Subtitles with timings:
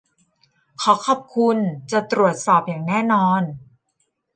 [0.81, 1.57] ขอขอบคุณ.
[1.91, 3.41] จะตรวจสอบอย่างแน่นอน